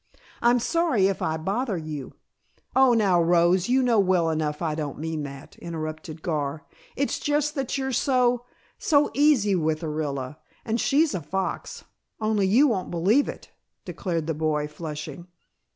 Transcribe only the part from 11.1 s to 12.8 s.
a fox, only you